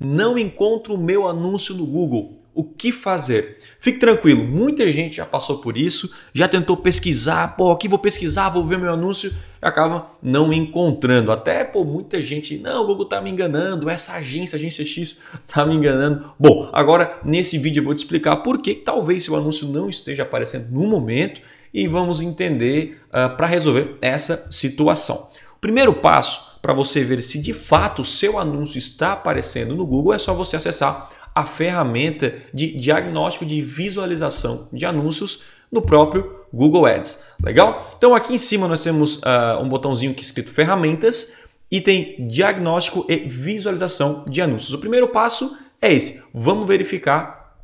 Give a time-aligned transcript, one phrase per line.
[0.00, 2.40] Não encontro o meu anúncio no Google.
[2.54, 3.58] O que fazer?
[3.78, 8.48] Fique tranquilo, muita gente já passou por isso, já tentou pesquisar, pô, aqui vou pesquisar,
[8.48, 9.34] vou ver meu anúncio e
[9.64, 11.30] acaba não encontrando.
[11.30, 15.64] Até, pô, muita gente, não, o Google tá me enganando, essa agência, agência X, tá
[15.64, 16.32] me enganando.
[16.38, 20.24] Bom, agora nesse vídeo eu vou te explicar por que talvez seu anúncio não esteja
[20.24, 21.40] aparecendo no momento
[21.72, 25.28] e vamos entender uh, ah, para resolver essa situação.
[25.56, 29.86] O primeiro passo para você ver se de fato o seu anúncio está aparecendo no
[29.86, 36.40] Google é só você acessar a ferramenta de diagnóstico de visualização de anúncios no próprio
[36.52, 37.22] Google Ads.
[37.42, 37.94] Legal?
[37.96, 41.34] Então aqui em cima nós temos uh, um botãozinho que é escrito ferramentas
[41.70, 44.74] e tem diagnóstico e visualização de anúncios.
[44.74, 46.22] O primeiro passo é esse.
[46.34, 47.56] Vamos verificar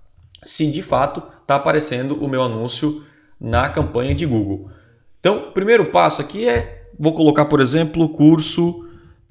[0.42, 3.04] se de fato está aparecendo o meu anúncio
[3.40, 4.70] na campanha de Google.
[5.18, 8.85] Então, o primeiro passo aqui é, vou colocar, por exemplo, curso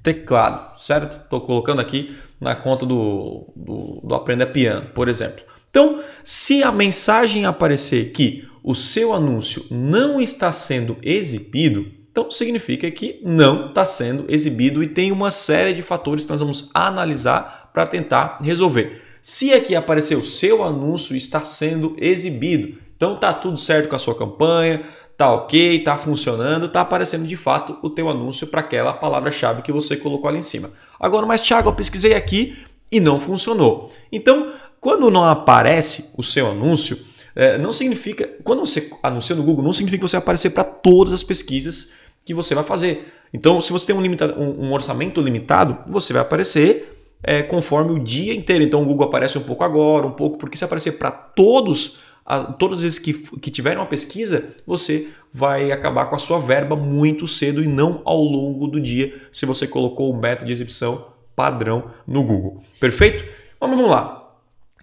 [0.06, 1.16] teclado, certo?
[1.16, 5.42] Estou colocando aqui na conta do, do, do Aprenda Piano, por exemplo.
[5.68, 12.88] Então, se a mensagem aparecer que o seu anúncio não está sendo exibido, então significa
[12.88, 17.70] que não está sendo exibido e tem uma série de fatores que nós vamos analisar
[17.74, 19.02] para tentar resolver.
[19.20, 23.98] Se aqui aparecer o seu anúncio está sendo exibido, então tá tudo certo com a
[23.98, 24.82] sua campanha,
[25.16, 29.72] tá ok, tá funcionando, tá aparecendo de fato o teu anúncio para aquela palavra-chave que
[29.72, 30.70] você colocou ali em cima.
[31.00, 32.56] Agora, mas Thiago, eu pesquisei aqui
[32.92, 33.90] e não funcionou.
[34.12, 36.98] Então, quando não aparece o seu anúncio,
[37.34, 40.64] é, não significa, quando você anuncia no Google, não significa que você vai aparecer para
[40.64, 41.94] todas as pesquisas
[42.24, 43.12] que você vai fazer.
[43.32, 48.02] Então, se você tem um, limitado, um, orçamento limitado, você vai aparecer é, conforme o
[48.02, 48.62] dia inteiro.
[48.62, 52.42] Então, o Google aparece um pouco agora, um pouco, porque se aparecer para todos a,
[52.42, 56.74] todas as vezes que, que tiver uma pesquisa, você vai acabar com a sua verba
[56.74, 61.06] muito cedo e não ao longo do dia, se você colocou o método de exibição
[61.36, 62.62] padrão no Google.
[62.80, 63.24] Perfeito?
[63.60, 64.24] Vamos, lá.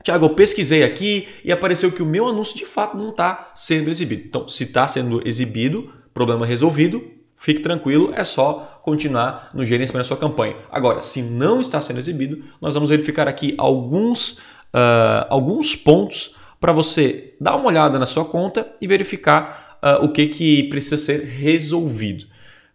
[0.03, 3.89] Tiago, eu pesquisei aqui e apareceu que o meu anúncio de fato não está sendo
[3.89, 4.23] exibido.
[4.25, 7.03] Então, se está sendo exibido, problema resolvido,
[7.35, 10.55] fique tranquilo, é só continuar no gerenciamento da sua campanha.
[10.71, 14.33] Agora, se não está sendo exibido, nós vamos verificar aqui alguns,
[14.73, 20.13] uh, alguns pontos para você dar uma olhada na sua conta e verificar uh, o
[20.13, 22.25] que, que precisa ser resolvido.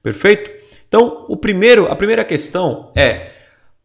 [0.02, 0.50] Perfeito?
[0.86, 3.32] Então, o primeiro, a primeira questão é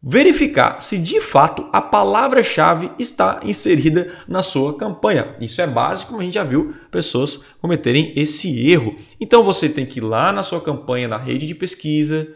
[0.02, 5.36] verificar se de fato a palavra-chave está inserida na sua campanha.
[5.40, 8.94] Isso é básico, como a gente já viu pessoas cometerem esse erro.
[9.18, 12.28] Então você tem que ir lá na sua campanha na rede de pesquisa.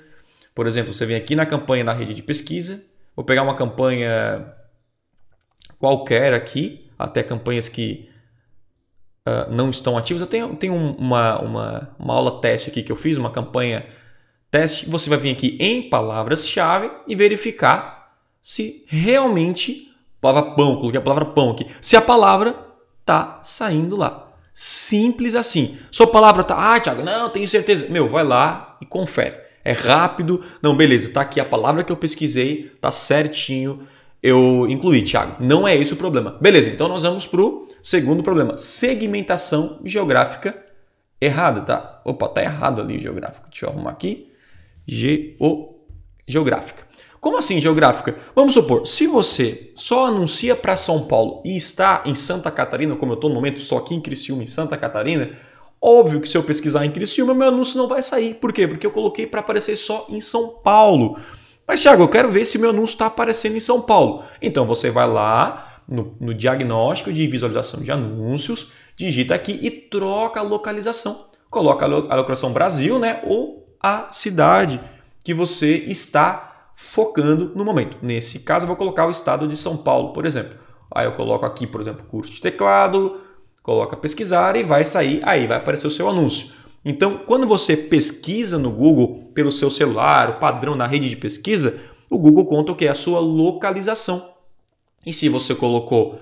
[0.54, 2.82] Por exemplo, você vem aqui na campanha na rede de pesquisa.
[3.14, 4.54] Vou pegar uma campanha
[5.78, 8.08] qualquer aqui até campanhas que
[9.26, 10.20] uh, não estão ativas.
[10.20, 13.86] Eu tenho, tenho uma, uma, uma aula teste aqui que eu fiz, uma campanha
[14.50, 14.88] teste.
[14.90, 21.26] Você vai vir aqui em palavras-chave e verificar se realmente palavra pão, coloquei a palavra
[21.26, 22.56] pão aqui, se a palavra
[23.00, 24.32] está saindo lá.
[24.52, 25.78] Simples assim.
[25.88, 27.86] Sua palavra tá, ah, Thiago, não, tenho certeza.
[27.88, 29.36] Meu, vai lá e confere.
[29.64, 30.44] É rápido.
[30.60, 33.86] Não, beleza, tá aqui a palavra que eu pesquisei, tá certinho
[34.22, 35.36] eu incluí, Thiago.
[35.40, 36.36] Não é esse o problema.
[36.40, 40.56] Beleza, então nós vamos para o segundo problema: segmentação geográfica
[41.20, 42.00] errada, tá?
[42.04, 43.48] Opa, tá errado ali geográfico.
[43.50, 44.32] Deixa eu arrumar aqui.
[44.86, 45.76] Geo
[46.26, 46.86] geográfica.
[47.20, 48.16] Como assim geográfica?
[48.34, 53.12] Vamos supor, se você só anuncia para São Paulo e está em Santa Catarina, como
[53.12, 55.32] eu estou no momento, só aqui em Criciúma, em Santa Catarina,
[55.82, 58.34] óbvio que se eu pesquisar em Criciúma, meu anúncio não vai sair.
[58.34, 58.68] Por quê?
[58.68, 61.18] Porque eu coloquei para aparecer só em São Paulo.
[61.68, 64.24] Mas, Thiago, eu quero ver se meu anúncio está aparecendo em São Paulo.
[64.40, 70.40] Então você vai lá no, no, diagnóstico de visualização de anúncios, digita aqui e troca
[70.40, 71.26] a localização.
[71.50, 73.20] Coloca a localização Brasil, né?
[73.26, 74.80] Ou a cidade
[75.22, 77.98] que você está focando no momento.
[78.00, 80.56] Nesse caso, eu vou colocar o estado de São Paulo, por exemplo.
[80.94, 83.20] Aí eu coloco aqui, por exemplo, curso de teclado,
[83.62, 86.48] coloca pesquisar e vai sair, aí vai aparecer o seu anúncio.
[86.88, 91.78] Então, quando você pesquisa no Google pelo seu celular, o padrão na rede de pesquisa,
[92.08, 94.30] o Google conta o que é a sua localização.
[95.04, 96.18] E se você colocou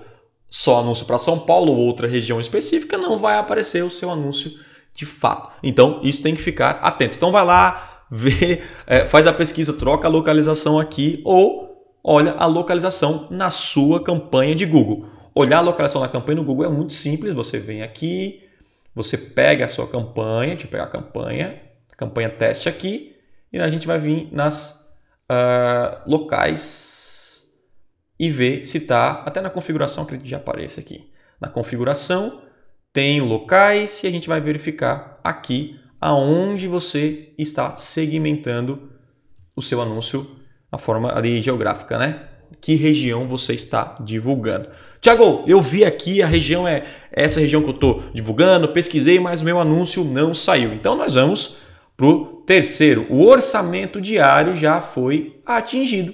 [0.49, 4.59] só anúncio para São Paulo ou outra região específica, não vai aparecer o seu anúncio
[4.93, 5.51] de fato.
[5.63, 7.15] Então, isso tem que ficar atento.
[7.15, 12.45] Então, vai lá, vê, é, faz a pesquisa, troca a localização aqui ou olha a
[12.45, 15.05] localização na sua campanha de Google.
[15.33, 17.33] Olhar a localização na campanha no Google é muito simples.
[17.33, 18.46] Você vem aqui,
[18.97, 21.61] você pega a sua campanha, deixa eu pegar a campanha,
[21.95, 23.15] campanha teste aqui,
[23.53, 24.91] e a gente vai vir nas
[25.31, 27.47] uh, locais
[28.19, 31.11] e ver se está, até na configuração, acredito que já aparece aqui.
[31.39, 32.41] Na configuração
[32.91, 38.91] tem locais e a gente vai verificar aqui aonde você está segmentando
[39.55, 40.39] o seu anúncio,
[40.71, 42.27] a forma ali geográfica, né?
[42.61, 44.69] que região você está divulgando.
[45.07, 46.83] Tiago, eu vi aqui a região é
[47.13, 50.73] essa região que eu estou divulgando, pesquisei, mas meu anúncio não saiu.
[50.73, 51.55] Então nós vamos
[51.95, 53.07] para o terceiro.
[53.09, 56.13] O orçamento diário já foi atingido.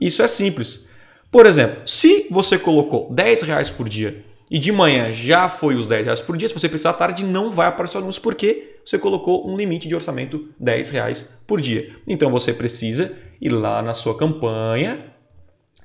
[0.00, 0.88] Isso é simples.
[1.28, 5.88] Por exemplo, se você colocou 10 reais por dia e de manhã já foi os
[5.88, 8.76] 10 reais por dia, se você precisar à tarde não vai aparecer o anúncio porque
[8.84, 11.96] você colocou um limite de orçamento 10 reais por dia.
[12.06, 13.10] Então você precisa
[13.40, 15.10] ir lá na sua campanha,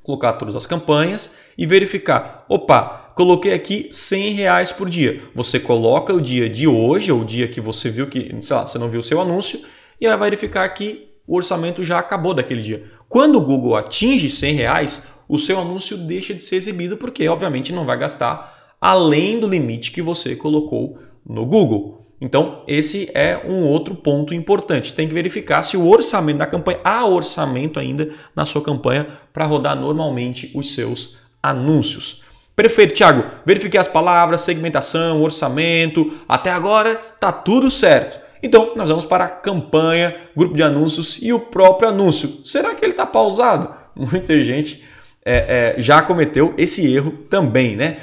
[0.05, 2.45] colocar todas as campanhas e verificar.
[2.47, 5.23] Opa, coloquei aqui 100 reais por dia.
[5.33, 8.65] Você coloca o dia de hoje, ou o dia que você viu que, sei lá,
[8.65, 9.59] você não viu o seu anúncio,
[9.99, 12.83] e vai verificar que o orçamento já acabou daquele dia.
[13.09, 17.73] Quando o Google atinge 100 reais, o seu anúncio deixa de ser exibido porque, obviamente,
[17.73, 22.04] não vai gastar além do limite que você colocou no Google.
[22.19, 24.93] Então, esse é um outro ponto importante.
[24.93, 29.45] Tem que verificar se o orçamento da campanha, há orçamento ainda na sua campanha para
[29.45, 32.23] rodar normalmente os seus anúncios.
[32.55, 33.25] Perfeito, Thiago.
[33.45, 36.13] Verifiquei as palavras, segmentação, orçamento.
[36.27, 38.23] Até agora tá tudo certo.
[38.41, 42.29] Então, nós vamos para a campanha, grupo de anúncios e o próprio anúncio.
[42.45, 43.73] Será que ele está pausado?
[43.93, 44.83] Muita gente
[45.25, 47.97] é, é, já cometeu esse erro também, né?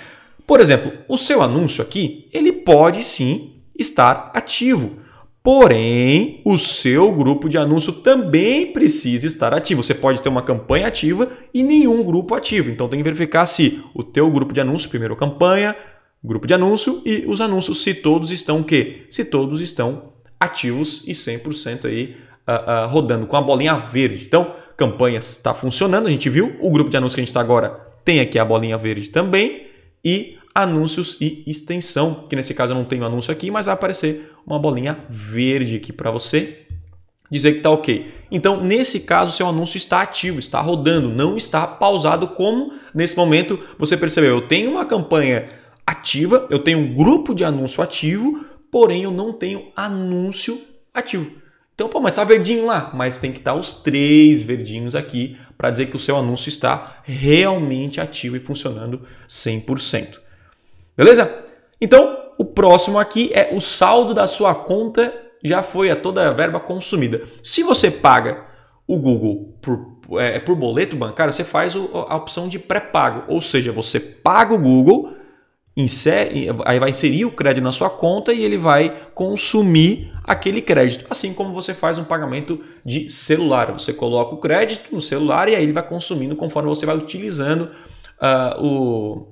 [0.46, 4.98] Por exemplo, o seu anúncio aqui, ele pode sim estar ativo.
[5.42, 9.82] Porém, o seu grupo de anúncio também precisa estar ativo.
[9.82, 12.70] Você pode ter uma campanha ativa e nenhum grupo ativo.
[12.70, 15.74] Então tem que verificar se o teu grupo de anúncio, primeiro campanha,
[16.22, 19.06] grupo de anúncio e os anúncios, se todos estão o quê?
[19.10, 22.16] Se todos estão ativos e 100% aí
[22.48, 24.24] uh, uh, rodando com a bolinha verde.
[24.24, 26.56] Então, campanhas está funcionando, a gente viu.
[26.60, 29.66] O grupo de anúncio que a gente está agora tem aqui a bolinha verde também.
[30.04, 34.32] E anúncios e extensão, que nesse caso eu não tenho anúncio aqui, mas vai aparecer
[34.46, 36.66] uma bolinha verde aqui para você
[37.30, 38.12] dizer que está ok.
[38.30, 43.58] Então, nesse caso, seu anúncio está ativo, está rodando, não está pausado, como nesse momento
[43.78, 44.30] você percebeu.
[44.30, 45.48] Eu tenho uma campanha
[45.86, 50.60] ativa, eu tenho um grupo de anúncio ativo, porém eu não tenho anúncio
[50.92, 51.32] ativo.
[51.74, 55.38] Então, pô, mas está verdinho lá, mas tem que estar tá os três verdinhos aqui
[55.56, 60.20] para dizer que o seu anúncio está realmente ativo e funcionando 100%.
[60.96, 61.44] Beleza?
[61.80, 65.12] Então, o próximo aqui é o saldo da sua conta
[65.44, 67.22] já foi a toda a verba consumida.
[67.42, 68.44] Se você paga
[68.86, 73.72] o Google por, é, por boleto bancário, você faz a opção de pré-pago, ou seja,
[73.72, 75.14] você paga o Google,
[75.76, 81.06] insere, aí vai inserir o crédito na sua conta e ele vai consumir aquele crédito,
[81.10, 83.72] assim como você faz um pagamento de celular.
[83.72, 87.70] Você coloca o crédito no celular e aí ele vai consumindo conforme você vai utilizando
[88.20, 89.31] uh, o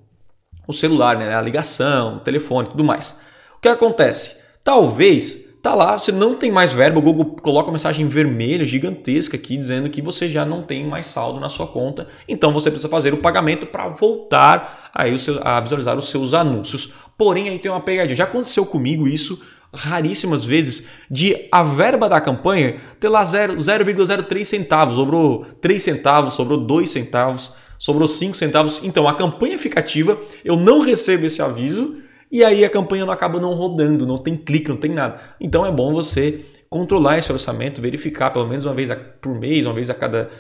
[0.71, 1.35] o celular, né?
[1.35, 3.21] a ligação, o telefone, tudo mais.
[3.57, 4.41] O que acontece?
[4.65, 9.37] Talvez tá lá, você não tem mais verba, o Google coloca uma mensagem vermelha gigantesca
[9.37, 12.89] aqui dizendo que você já não tem mais saldo na sua conta, então você precisa
[12.89, 16.95] fazer o pagamento para voltar aí seu, a visualizar os seus anúncios.
[17.19, 18.17] Porém, aí tem uma pegadinha.
[18.17, 24.97] Já aconteceu comigo isso raríssimas vezes de a verba da campanha ter lá 0,03 centavos,
[24.97, 28.83] sobrou 3 centavos, sobrou 2 centavos sobrou 5 centavos.
[28.85, 31.97] Então a campanha fica ativa, eu não recebo esse aviso
[32.31, 35.19] e aí a campanha não acaba não rodando, não tem clique, não tem nada.
[35.41, 38.91] Então é bom você controlar esse orçamento, verificar pelo menos uma vez
[39.21, 40.31] por mês, uma vez a cada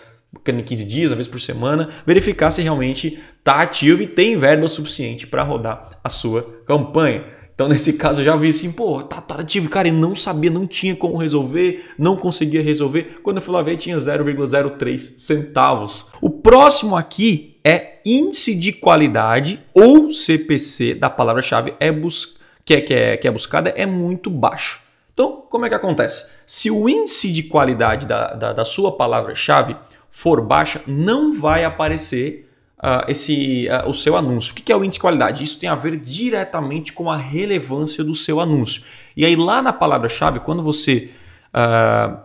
[0.44, 5.26] 15 dias, uma vez por semana, verificar se realmente está ativo e tem verba suficiente
[5.26, 7.24] para rodar a sua campanha.
[7.60, 10.50] Então, nesse caso, eu já vi assim, pô, tá, tá ativo, cara, e não sabia,
[10.50, 13.20] não tinha como resolver, não conseguia resolver.
[13.22, 16.06] Quando eu fui lá ver, tinha 0,03 centavos.
[16.22, 22.80] O próximo aqui é índice de qualidade ou CPC da palavra-chave é bus que, é,
[22.80, 24.80] que, é, que é buscada é muito baixo.
[25.12, 26.30] Então, como é que acontece?
[26.46, 29.76] Se o índice de qualidade da, da, da sua palavra-chave
[30.08, 32.49] for baixa, não vai aparecer
[32.80, 34.52] uh, esse, uh, o seu anúncio.
[34.52, 35.44] O que é o índice de qualidade?
[35.44, 38.82] Isso tem a ver diretamente com a relevância do seu anúncio.
[39.16, 41.10] E aí, lá na palavra-chave, quando você
[41.54, 42.18] uh,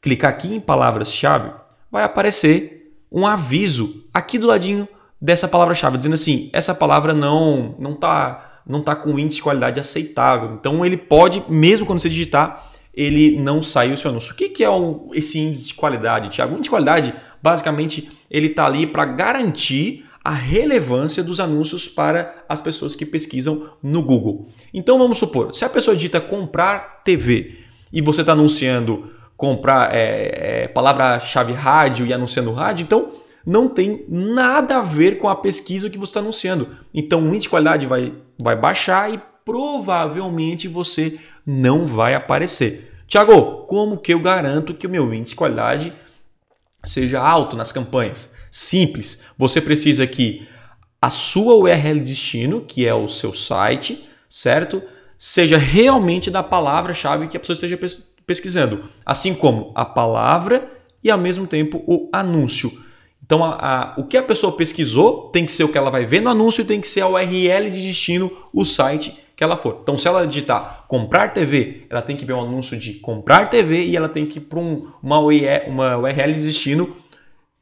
[0.00, 1.52] clicar aqui em palavras-chave,
[1.90, 4.88] vai aparecer um aviso aqui do ladinho
[5.20, 9.80] dessa palavra-chave, dizendo assim: essa palavra não não está não tá com índice de qualidade
[9.80, 10.54] aceitável.
[10.54, 14.32] Então ele pode, mesmo quando você digitar, ele não sair o seu anúncio.
[14.32, 16.52] O que, que é um, esse índice de qualidade, Tiago?
[16.52, 22.60] Índice de qualidade basicamente ele está ali para garantir a relevância dos anúncios para as
[22.60, 24.46] pessoas que pesquisam no Google.
[24.72, 27.58] Então vamos supor, se a pessoa digita comprar TV
[27.92, 33.08] e você está anunciando comprar é, é, palavra-chave rádio e anunciando rádio, então
[33.46, 36.68] não tem nada a ver com a pesquisa que você está anunciando.
[36.92, 42.92] Então o índice de qualidade vai, vai baixar e provavelmente você não vai aparecer.
[43.06, 45.92] Tiago, como que eu garanto que o meu índice de qualidade
[46.84, 48.32] seja alto nas campanhas.
[48.50, 49.22] Simples.
[49.38, 50.46] Você precisa que
[51.00, 54.82] a sua URL de destino, que é o seu site, certo?
[55.16, 57.78] Seja realmente da palavra-chave que a pessoa esteja
[58.26, 60.70] pesquisando, assim como a palavra
[61.02, 62.70] e ao mesmo tempo o anúncio.
[63.24, 66.04] Então, a, a, o que a pessoa pesquisou tem que ser o que ela vai
[66.04, 69.78] ver no anúncio, tem que ser a URL de destino, o site que ela for.
[69.82, 73.86] Então, se ela digitar comprar TV, ela tem que ver um anúncio de comprar TV
[73.86, 75.18] e ela tem que ir para um, uma,
[75.66, 76.94] uma URL de destino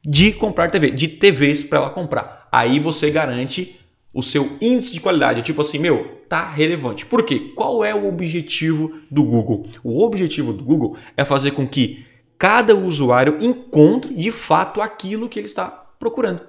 [0.05, 2.49] de comprar TV, de TVs para ela comprar.
[2.51, 3.79] Aí você garante
[4.13, 5.41] o seu índice de qualidade.
[5.41, 7.05] Tipo assim, meu, tá relevante.
[7.05, 7.53] Por quê?
[7.55, 9.65] Qual é o objetivo do Google?
[9.81, 12.05] O objetivo do Google é fazer com que
[12.37, 15.67] cada usuário encontre de fato aquilo que ele está
[15.97, 16.41] procurando.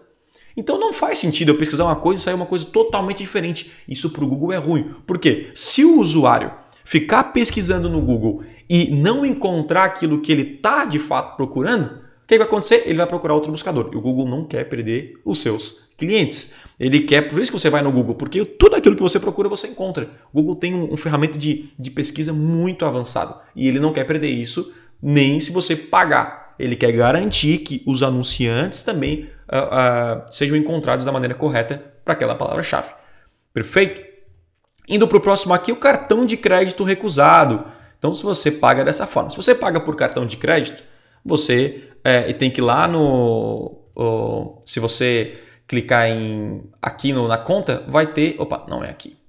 [0.57, 3.71] Então não faz sentido eu pesquisar uma coisa e sair uma coisa totalmente diferente.
[3.88, 4.95] Isso para o Google é ruim.
[5.07, 5.50] Por quê?
[5.54, 6.52] Se o usuário
[6.85, 12.38] ficar pesquisando no Google e não encontrar aquilo que ele está de fato procurando, que
[12.38, 12.85] vai acontecer?
[12.87, 13.90] Ele vai procurar outro buscador.
[13.92, 16.54] E o Google não quer perder os seus clientes.
[16.78, 19.49] Ele quer, por isso que você vai no Google, porque tudo aquilo que você procura
[19.49, 20.09] você encontra.
[20.33, 24.04] O Google tem um, um ferramenta de, de pesquisa muito avançado e ele não quer
[24.04, 26.50] perder isso nem se você pagar.
[26.61, 32.14] Ele quer garantir que os anunciantes também uh, uh, sejam encontrados da maneira correta para
[32.14, 32.88] aquela palavra-chave.
[33.52, 34.02] Perfeito?
[34.88, 37.64] Indo para o próximo aqui, o cartão de crédito recusado.
[37.99, 40.83] Então, se você paga dessa forma, se você paga por cartão de crédito,
[41.25, 43.85] você é, tem que ir lá no.
[44.64, 45.38] se você
[45.69, 48.35] clicar em aqui no, na conta, vai ter.
[48.38, 49.19] Opa, não é aqui.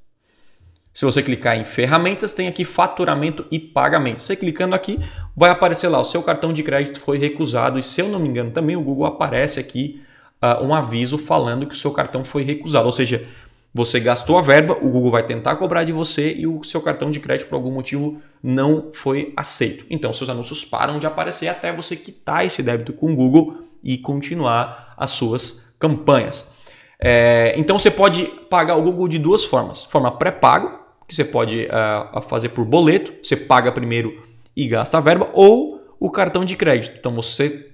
[0.93, 4.21] Se você clicar em ferramentas, tem aqui faturamento e pagamento.
[4.21, 4.99] Você clicando aqui,
[5.35, 7.79] vai aparecer lá, o seu cartão de crédito foi recusado.
[7.79, 10.01] E se eu não me engano, também o Google aparece aqui
[10.41, 12.85] uh, um aviso falando que o seu cartão foi recusado.
[12.85, 13.25] Ou seja,
[13.73, 17.09] você gastou a verba, o Google vai tentar cobrar de você e o seu cartão
[17.09, 19.85] de crédito por algum motivo não foi aceito.
[19.89, 23.97] Então seus anúncios param de aparecer até você quitar esse débito com o Google e
[23.97, 26.51] continuar as suas campanhas.
[26.99, 30.80] É, então você pode pagar o Google de duas formas: forma pré-pago,
[31.11, 34.23] que você pode uh, fazer por boleto, você paga primeiro
[34.55, 36.95] e gasta a verba, ou o cartão de crédito.
[36.97, 37.67] Então você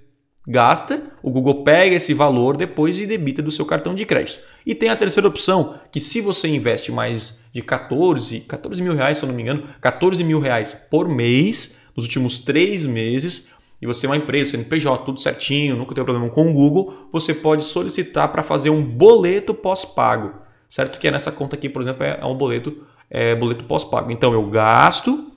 [0.48, 4.40] gasta, o Google pega esse valor depois e debita do seu cartão de crédito.
[4.66, 9.20] E tem a terceira opção, que se você investe mais de 14, 14 mil reais,
[9.20, 13.86] se eu não me engano, 14 mil reais por mês, nos últimos três meses, e
[13.86, 17.64] você tem uma empresa, CNPJ, tudo certinho, nunca tem problema com o Google, você pode
[17.64, 20.48] solicitar para fazer um boleto pós-pago.
[20.68, 21.00] Certo?
[21.00, 24.12] Que é nessa conta aqui, por exemplo, é um boleto, é, boleto pós-pago.
[24.12, 25.32] Então eu gasto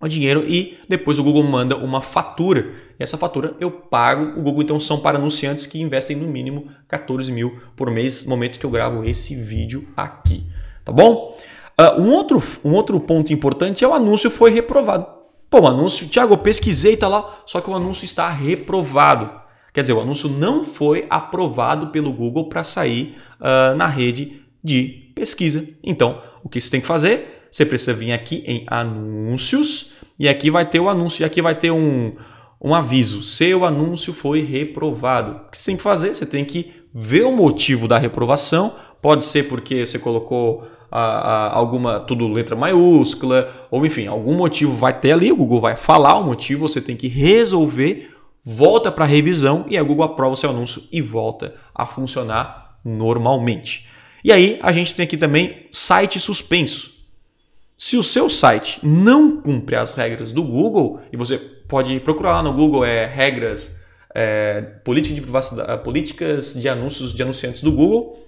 [0.00, 2.72] o dinheiro e depois o Google manda uma fatura.
[2.98, 4.38] E essa fatura eu pago.
[4.38, 8.30] O Google então são para anunciantes que investem no mínimo 14 mil por mês no
[8.30, 10.46] momento que eu gravo esse vídeo aqui.
[10.84, 11.36] Tá bom?
[11.78, 15.06] Uh, um, outro, um outro ponto importante é o anúncio foi reprovado.
[15.48, 19.30] Pô, o anúncio, Thiago, eu pesquisei, tá lá, só que o anúncio está reprovado.
[19.72, 25.12] Quer dizer, o anúncio não foi aprovado pelo Google para sair uh, na rede de
[25.14, 25.68] pesquisa.
[25.82, 27.40] Então, o que você tem que fazer?
[27.50, 31.54] você precisa vir aqui em anúncios e aqui vai ter o anúncio e aqui vai
[31.54, 32.14] ter um,
[32.62, 33.22] um aviso.
[33.22, 35.32] Seu anúncio foi reprovado.
[35.32, 36.14] O que você tem que fazer?
[36.14, 38.74] Você tem que ver o motivo da reprovação.
[39.02, 44.74] Pode ser porque você colocou a, a, alguma tudo letra maiúscula, ou enfim, algum motivo
[44.74, 48.10] vai ter ali, o Google vai falar o motivo, você tem que resolver,
[48.44, 52.78] volta para a revisão e a Google aprova o seu anúncio e volta a funcionar
[52.84, 53.88] normalmente.
[54.24, 57.00] E aí a gente tem aqui também site suspenso.
[57.76, 62.42] Se o seu site não cumpre as regras do Google, e você pode procurar lá
[62.42, 63.74] no Google é regras,
[64.14, 68.18] é, política de privacidade, é, políticas de anúncios de anunciantes do Google,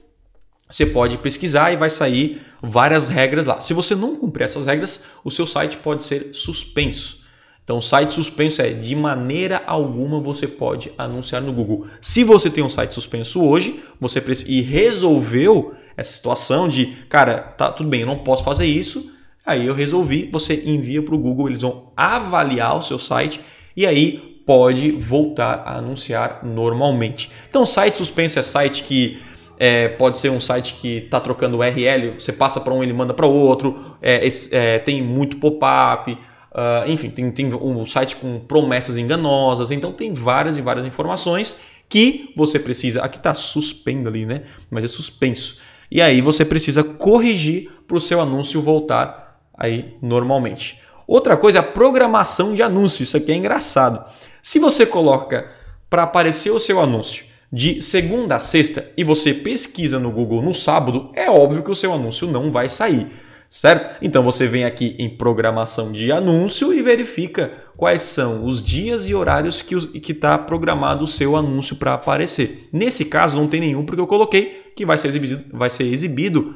[0.71, 3.61] você pode pesquisar e vai sair várias regras lá.
[3.61, 7.21] Se você não cumprir essas regras, o seu site pode ser suspenso.
[7.63, 11.87] Então, site suspenso é de maneira alguma você pode anunciar no Google.
[12.01, 17.71] Se você tem um site suspenso hoje, você e resolveu essa situação de, cara, tá
[17.71, 19.13] tudo bem, eu não posso fazer isso,
[19.45, 23.41] Aí eu resolvi, você envia para o Google, eles vão avaliar o seu site
[23.77, 27.31] e aí pode voltar a anunciar normalmente.
[27.49, 29.21] Então, site suspenso é site que
[29.59, 33.13] é, pode ser um site que está trocando URL, você passa para um, ele manda
[33.13, 38.97] para outro, é, é, tem muito pop-up, uh, enfim, tem, tem um site com promessas
[38.97, 41.57] enganosas, então tem várias e várias informações
[41.89, 43.03] que você precisa.
[43.03, 44.43] Aqui está suspendo ali, né?
[44.71, 45.59] Mas é suspenso.
[45.95, 50.81] E aí você precisa corrigir para o seu anúncio voltar aí normalmente.
[51.07, 53.03] Outra coisa é a programação de anúncio.
[53.03, 54.03] Isso aqui é engraçado.
[54.41, 55.53] Se você coloca
[55.91, 60.55] para aparecer o seu anúncio de segunda a sexta e você pesquisa no Google no
[60.55, 63.13] sábado, é óbvio que o seu anúncio não vai sair,
[63.51, 63.99] certo?
[64.01, 69.15] Então você vem aqui em programação de anúncio e verifica quais são os dias e
[69.15, 72.69] horários que está programado o seu anúncio para aparecer.
[72.73, 76.55] Nesse caso, não tem nenhum, porque eu coloquei que vai ser exibido, vai ser exibido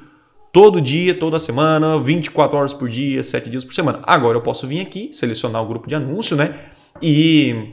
[0.52, 4.00] todo dia, toda semana, 24 horas por dia, 7 dias por semana.
[4.04, 6.54] Agora eu posso vir aqui, selecionar o grupo de anúncio, né?
[7.02, 7.72] E,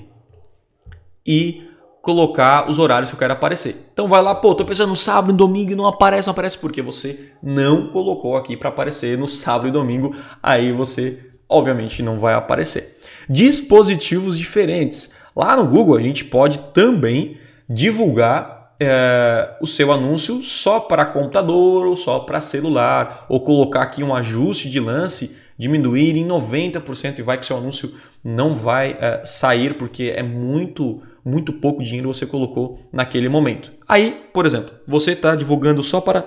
[1.26, 1.64] e
[2.02, 3.88] colocar os horários que eu quero aparecer.
[3.94, 6.58] Então vai lá, pô, tô pensando no sábado e domingo e não aparece, não aparece
[6.58, 12.20] porque você não colocou aqui para aparecer no sábado e domingo, aí você obviamente não
[12.20, 13.00] vai aparecer.
[13.30, 15.13] Dispositivos diferentes.
[15.36, 17.38] Lá no Google a gente pode também
[17.70, 24.03] divulgar é, o seu anúncio só para computador ou só para celular, ou colocar aqui
[24.03, 29.22] um ajuste de lance, diminuir em 90% e vai que seu anúncio não vai é,
[29.24, 33.72] sair porque é muito muito pouco dinheiro você colocou naquele momento.
[33.88, 36.25] Aí, por exemplo, você está divulgando só para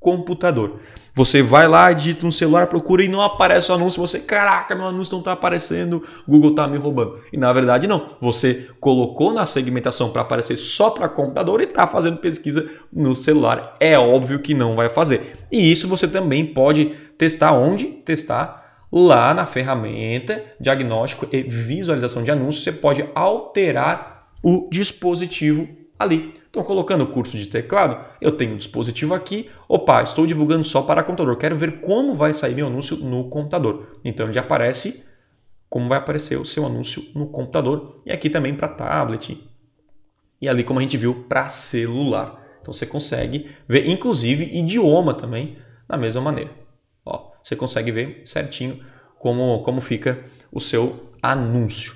[0.00, 0.80] computador.
[1.18, 4.00] Você vai lá, digita um celular, procura e não aparece o anúncio.
[4.00, 7.18] Você, caraca, meu anúncio não está aparecendo, Google está me roubando.
[7.32, 8.06] E na verdade não.
[8.20, 13.74] Você colocou na segmentação para aparecer só para computador e está fazendo pesquisa no celular.
[13.80, 15.36] É óbvio que não vai fazer.
[15.50, 17.86] E isso você também pode testar onde?
[17.86, 26.34] Testar lá na ferramenta diagnóstico e visualização de anúncios, você pode alterar o dispositivo ali.
[26.48, 29.50] Então, colocando o curso de teclado, eu tenho o dispositivo aqui.
[29.68, 31.36] Opa, estou divulgando só para computador.
[31.36, 33.98] Quero ver como vai sair meu anúncio no computador.
[34.04, 35.04] Então, ele aparece
[35.68, 39.38] como vai aparecer o seu anúncio no computador e aqui também para tablet.
[40.40, 42.42] E ali, como a gente viu, para celular.
[42.60, 46.50] Então, você consegue ver, inclusive, idioma também da mesma maneira.
[47.04, 48.84] Ó, você consegue ver certinho
[49.18, 51.94] como, como fica o seu anúncio.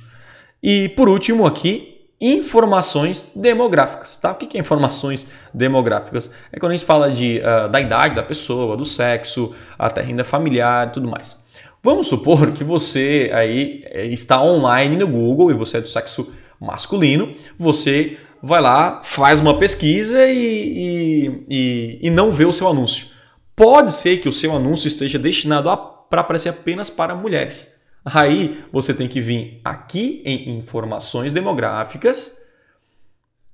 [0.62, 1.91] E por último aqui,
[2.22, 4.16] informações demográficas.
[4.16, 4.30] Tá?
[4.30, 6.32] O que é informações demográficas?
[6.52, 10.22] É quando a gente fala de, uh, da idade da pessoa, do sexo, até renda
[10.22, 11.42] familiar e tudo mais.
[11.82, 16.32] Vamos supor que você aí eh, está online no Google e você é do sexo
[16.60, 22.68] masculino, você vai lá, faz uma pesquisa e, e, e, e não vê o seu
[22.68, 23.08] anúncio.
[23.56, 25.76] Pode ser que o seu anúncio esteja destinado
[26.08, 27.81] para aparecer apenas para mulheres.
[28.04, 32.38] Aí você tem que vir aqui em informações demográficas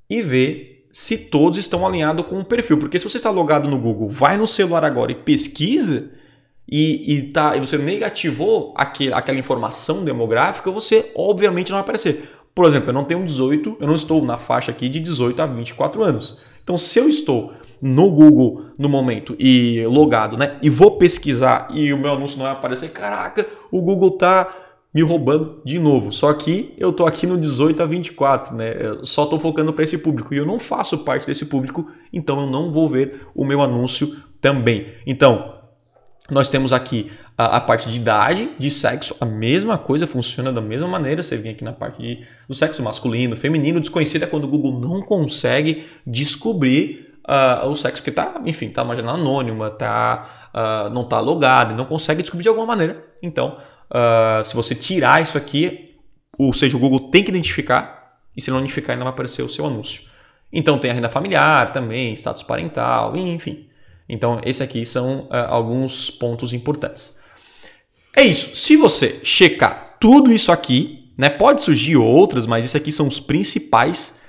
[0.09, 2.79] e ver se todos estão alinhados com o perfil.
[2.79, 6.11] Porque se você está logado no Google, vai no celular agora e pesquisa
[6.71, 12.31] e, e, tá, e você negativou aquele, aquela informação demográfica, você obviamente não vai aparecer.
[12.55, 15.47] Por exemplo, eu não tenho 18, eu não estou na faixa aqui de 18 a
[15.47, 16.41] 24 anos.
[16.63, 20.57] Então, se eu estou no Google no momento e logado, né?
[20.63, 24.49] E vou pesquisar e o meu anúncio não vai aparecer, caraca, o Google tá
[24.93, 26.13] me roubando de novo.
[26.13, 28.77] Só que eu tô aqui no 18 a 24, né?
[28.79, 32.41] Eu só tô focando para esse público e eu não faço parte desse público, então
[32.41, 34.89] eu não vou ver o meu anúncio também.
[35.07, 35.55] Então,
[36.31, 40.61] nós temos aqui a, a, parte de idade, de sexo, a mesma coisa funciona da
[40.61, 41.23] mesma maneira.
[41.23, 44.81] Você vem aqui na parte de, do sexo masculino, feminino, desconhecido é quando o Google
[44.81, 51.03] não consegue descobrir uh, o sexo que está, enfim, está imaginando anônima, tá, uh, não
[51.03, 53.05] está logado, não consegue descobrir de alguma maneira.
[53.23, 53.59] Então,
[53.91, 55.97] uh, se você tirar isso aqui,
[56.39, 59.49] ou seja, o Google tem que identificar, e se não identificar, ainda vai aparecer o
[59.49, 60.05] seu anúncio.
[60.53, 63.67] Então, tem a renda familiar também, status parental, enfim.
[64.09, 67.21] Então, esses aqui são alguns pontos importantes.
[68.17, 68.57] É isso.
[68.57, 73.21] Se você checar tudo isso aqui, né, pode surgir outras, mas esses aqui são os
[73.21, 74.21] principais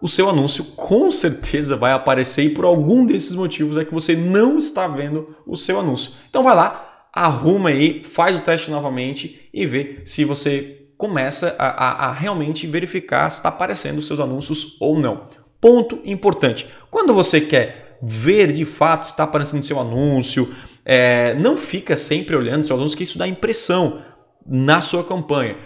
[0.00, 4.14] o seu anúncio com certeza vai aparecer e por algum desses motivos é que você
[4.14, 6.12] não está vendo o seu anúncio.
[6.28, 11.66] Então vai lá, arruma aí, faz o teste novamente e vê se você começa a,
[11.66, 15.28] a, a realmente verificar se está aparecendo os seus anúncios ou não.
[15.60, 20.54] Ponto importante: quando você quer ver de fato se está aparecendo seu anúncio,
[20.84, 24.02] é, não fica sempre olhando seu anúncio, que isso dá impressão
[24.46, 25.56] na sua campanha.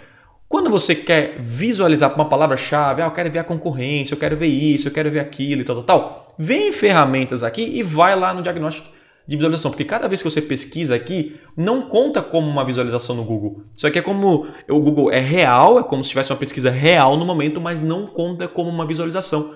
[0.51, 4.47] Quando você quer visualizar uma palavra-chave, ah, eu quero ver a concorrência, eu quero ver
[4.47, 8.33] isso, eu quero ver aquilo e tal, tal, tal, vem ferramentas aqui e vai lá
[8.33, 8.89] no diagnóstico
[9.25, 13.23] de visualização, porque cada vez que você pesquisa aqui, não conta como uma visualização no
[13.23, 13.63] Google.
[13.73, 17.15] Isso aqui é como o Google é real, é como se tivesse uma pesquisa real
[17.15, 19.55] no momento, mas não conta como uma visualização.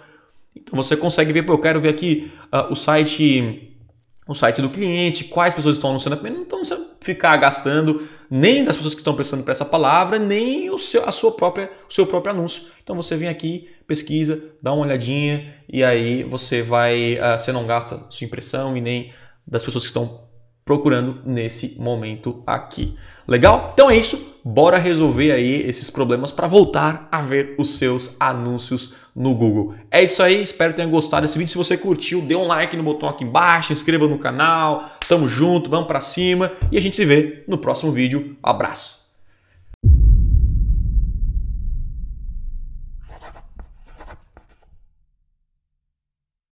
[0.56, 3.75] Então você consegue ver, pô, eu quero ver aqui uh, o site
[4.28, 8.96] o site do cliente, quais pessoas estão anunciando, não estão ficar gastando nem das pessoas
[8.96, 12.34] que estão prestando para essa palavra, nem o seu, a sua própria, o seu próprio
[12.34, 12.64] anúncio.
[12.84, 17.68] Então você vem aqui, pesquisa, dá uma olhadinha e aí você vai, uh, você não
[17.68, 19.14] gasta sua impressão e nem
[19.46, 20.26] das pessoas que estão
[20.64, 22.98] procurando nesse momento aqui.
[23.28, 23.72] Legal?
[23.74, 24.35] Então é isso.
[24.48, 29.74] Bora resolver aí esses problemas para voltar a ver os seus anúncios no Google.
[29.90, 31.50] É isso aí, espero que tenha gostado desse vídeo.
[31.50, 34.92] Se você curtiu, dê um like no botão aqui embaixo, inscreva no canal.
[35.10, 38.38] Tamo junto, vamos para cima e a gente se vê no próximo vídeo.
[38.44, 39.05] Abraço.